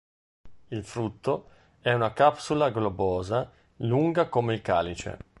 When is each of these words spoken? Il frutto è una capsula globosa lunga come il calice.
Il 0.69 0.83
frutto 0.83 1.49
è 1.79 1.93
una 1.93 2.11
capsula 2.11 2.71
globosa 2.71 3.51
lunga 3.81 4.29
come 4.29 4.55
il 4.55 4.63
calice. 4.63 5.19